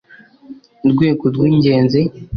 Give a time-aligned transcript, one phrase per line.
[0.91, 2.01] Rwego rw’ Ingenzi